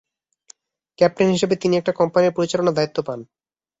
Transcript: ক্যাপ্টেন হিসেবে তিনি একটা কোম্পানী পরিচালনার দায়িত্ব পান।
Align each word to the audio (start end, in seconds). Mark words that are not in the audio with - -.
ক্যাপ্টেন 0.99 1.29
হিসেবে 1.31 1.55
তিনি 1.55 1.73
একটা 1.77 1.93
কোম্পানী 1.99 2.27
পরিচালনার 2.31 2.77
দায়িত্ব 2.77 2.97
পান। 3.07 3.19